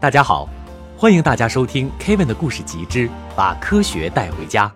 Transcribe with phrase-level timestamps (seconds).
[0.00, 0.48] 大家好，
[0.96, 4.66] 欢迎大家收听 Kevin 的故事集之《把科学带回家》。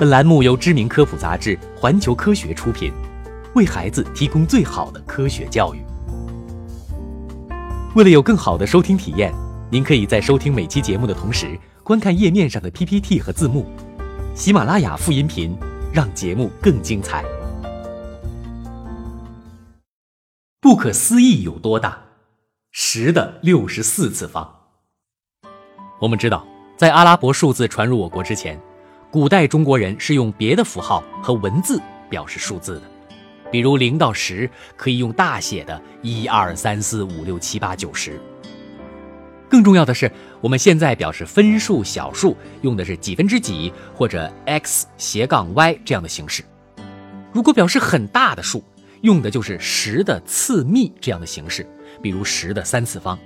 [0.00, 2.92] 本栏目由知名科普杂志《环球科学》出品，
[3.54, 5.78] 为孩子提供最好的科学教育。
[7.94, 9.32] 为了有更好的收听体验，
[9.70, 13.64] 您可以在收听每期节目的同时，观看页面上的 PPT 和字幕。
[14.34, 15.56] 喜马拉雅副音频，
[15.92, 17.24] 让节目更精彩。
[20.60, 22.05] 不可思议有多大？
[22.78, 24.54] 十的六十四次方。
[25.98, 26.46] 我们知道，
[26.76, 28.60] 在阿拉伯数字传入我国之前，
[29.10, 31.80] 古代中国人是用别的符号和文字
[32.10, 32.82] 表示数字的，
[33.50, 38.20] 比如零到十可以用大写的“一二三四五六七八九十”。
[39.48, 46.44] 更重要的是，我们现在表示分数小数用的是几分之几或者 x 斜杠 y 这样的形式。
[47.32, 48.62] 如果表示很大的数，
[49.00, 51.66] 用的就是十的次幂这样的形式。
[52.02, 53.18] 比如十的三次方。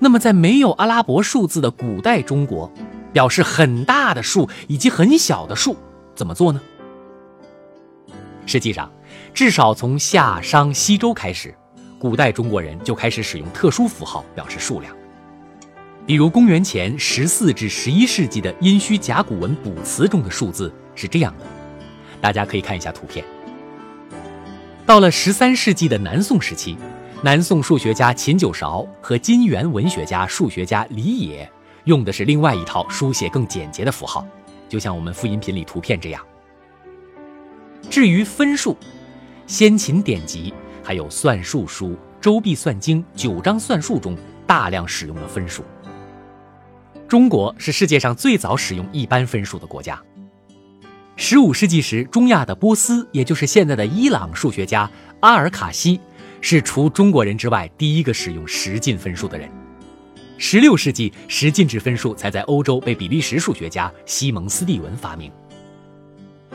[0.00, 2.72] 那么，在没有阿拉伯数字的古代中国，
[3.12, 5.76] 表示很大的数以及很小的数
[6.14, 6.60] 怎么做呢？
[8.46, 8.88] 实际上，
[9.34, 11.52] 至少从夏商西周开始，
[11.98, 14.94] 古代中国人就开始使用特殊符号表示数量。
[16.06, 21.44] 比如，公元前十四至十一世纪的殷墟甲骨文卜辞中的数字是这样的，
[22.20, 23.24] 大家可以看一下图片。
[24.86, 26.78] 到了十三世纪的南宋时期。
[27.20, 31.50] 南宋数学家秦九韶和金元文学家、数学家李野
[31.82, 34.24] 用的是另外一套书写更简洁的符号，
[34.68, 36.24] 就像我们复音频里图片这样。
[37.90, 38.76] 至于分数，
[39.48, 41.88] 先秦典籍还有算术书
[42.20, 45.64] 《周必算经》《九章算术》中大量使用了分数。
[47.08, 50.00] 中国是世界上最早使用一般分数的国家。
[51.16, 56.00] 十五世纪时，中亚的波斯，也就是现在的伊朗数学家阿尔卡西。
[56.40, 59.48] 是除中国人之外第一个使用十进分数的人。
[60.36, 65.32] 十六世纪，十进制分数才在欧洲被比利时数学家西蒙斯蒂文发明。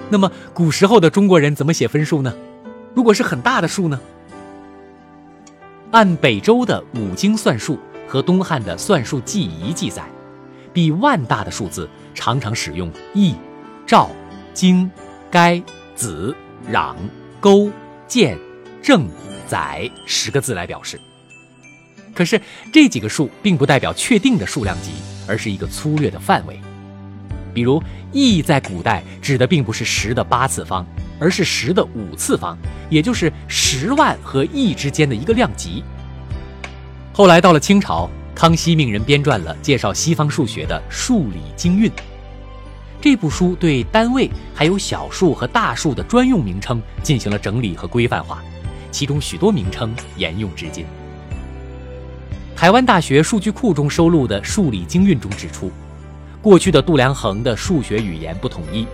[0.09, 2.33] 那么，古时候的中国人怎么写分数呢？
[2.95, 3.99] 如果是很大的数呢？
[5.91, 7.77] 按北周的五经算术
[8.07, 10.03] 和东汉的算术记仪记载，
[10.71, 13.35] 比万大的数字常常使用亿、
[13.85, 14.09] 兆、
[14.53, 14.89] 经、
[15.29, 15.61] 该、
[15.93, 16.33] 子、
[16.71, 16.95] 壤、
[17.41, 17.69] 勾、
[18.07, 18.37] 践、
[18.81, 19.07] 正。
[19.53, 20.99] 载十个字来表示，
[22.15, 22.41] 可是
[22.71, 24.93] 这几个数并不代表确定的数量级，
[25.27, 26.59] 而是一个粗略的范围。
[27.53, 27.79] 比如
[28.11, 30.83] 亿在古代指的并不是十的八次方，
[31.19, 32.57] 而是十的五次方，
[32.89, 35.83] 也就是十万和亿之间的一个量级。
[37.13, 41.87] 后来到了清朝，康熙命人编撰了介绍西方数学的《数理经运》，
[42.99, 48.43] 这部书对单位还有小数和大数的专用名称进行了整理和规范化。
[48.93, 50.85] 其中许多名称沿用至今。
[52.55, 55.71] 台湾大学数据库中收录的《数理经运》中指出，
[56.41, 58.85] 过去的度量衡的数学语言不统一，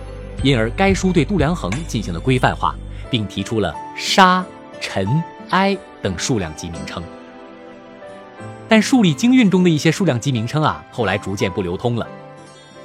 [0.42, 2.74] 因而该书对度量衡进行了规范化，
[3.10, 4.44] 并提出了沙、
[4.80, 7.02] 尘、埃等数量级名称。
[8.66, 12.08] 但《数理经运》中的一些数量级名称啊，后来逐渐不流通了。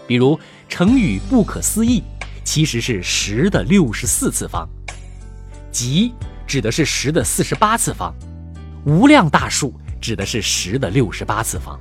[0.05, 0.37] 比如
[0.67, 2.03] 成语“不可思议”，
[2.43, 4.67] 其实是十的六十四次方，
[5.71, 6.13] 极。
[6.47, 8.13] 指的是十的四十八次方，
[8.85, 11.79] 无量大数指的是十的六十八次方。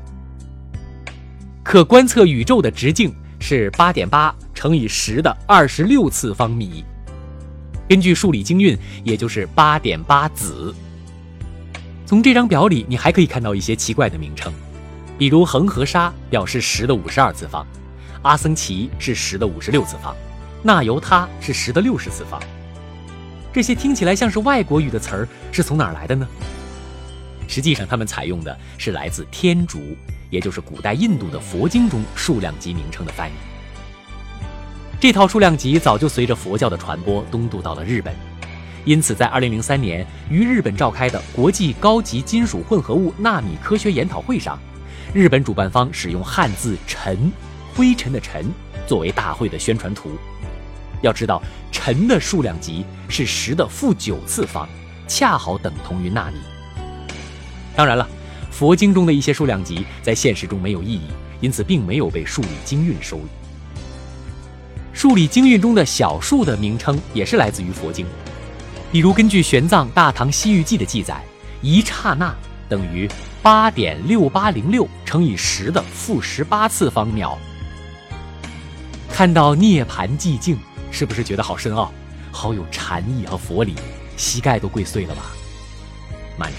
[1.62, 6.84] 可观测宇宙的直径是八点八乘以十的二十六次方米，
[7.88, 10.75] 根据数理经运，也就是八点八子。
[12.06, 14.52] 从这张表里，你还可以看到一些奇怪的名称，
[15.19, 17.66] 比如恒河沙表示十的五十二次方，
[18.22, 20.14] 阿僧祇是十的五十六次方，
[20.62, 22.41] 那由他是十的六十次方。
[23.54, 26.26] 这些听起来像是外国语的词儿，是从哪儿来的呢？
[27.47, 29.97] 实际上，他们采用的是来自天竺，
[30.28, 33.32] 也就是古代印度的佛经中数量级名称的翻译。
[34.98, 38.12] 这套数量级早就随着佛教的传播东渡到了日本，
[38.84, 44.59] 因此在2003年于日本召开的国际高级金属混合物纳米科学研讨会上，
[45.12, 47.31] 日本主办方使用汉字“尘”，
[47.73, 48.44] 灰尘的“尘”
[48.84, 50.11] 作为大会的宣传图。
[51.02, 51.43] 要知道，
[51.84, 54.66] 尘的数量级是十的负九次方，
[55.06, 56.38] 恰好等同于纳米。
[57.76, 58.08] 当然了，
[58.50, 61.08] 佛经中的一些数量级在现实中没有意义，
[61.42, 63.26] 因此并没有被数理经运收录。
[64.94, 68.06] 数理经运中的小数的名称也是来自于佛经，
[68.90, 71.22] 比如根据玄奘《大唐西域记》的记载，
[71.60, 72.34] 一刹那
[72.66, 73.06] 等于
[73.42, 77.38] 八点六八零六乘以十的负十八次方秒。
[79.10, 80.56] 看到涅槃寂静。
[80.94, 81.93] 是不是觉得好深奥，
[82.31, 83.75] 好有禅意和佛理，
[84.17, 85.23] 膝盖都跪碎了吧？
[86.38, 86.56] 慢着，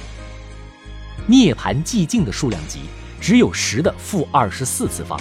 [1.26, 2.82] 涅槃寂静的数量级
[3.22, 5.18] 只有十的负二十四次方，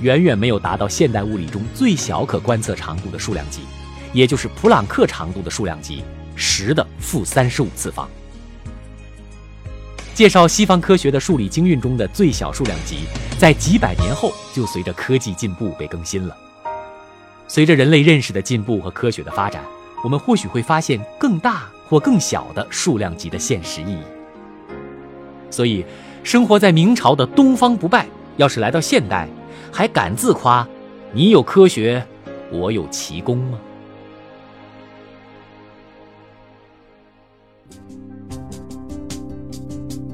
[0.00, 3.60] 远远没有达到现代物理中最小可观测长度的数量级，
[4.14, 6.02] 也就是普朗克长度的数量级
[6.34, 8.08] 十的负三十五次方。
[10.14, 13.00] 介绍西方科学的数理经运中的最小数量级，
[13.38, 16.34] 在几百年后就随着科技进步被更新了。
[17.48, 19.64] 随着人类认识的进步和科学的发展，
[20.04, 24.02] 我们或许会发现更大或更小的数量级的现实意义。
[25.50, 25.84] 所以，
[26.22, 28.06] 生活在明朝的东方不败，
[28.36, 29.26] 要是来到现代，
[29.72, 30.68] 还敢自夸
[31.12, 32.06] “你有科学，
[32.52, 33.58] 我有奇功”吗？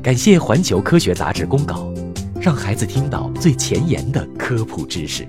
[0.00, 1.92] 感谢《环球科学杂志》公稿，
[2.40, 5.26] 让孩子听到最前沿的科普知识。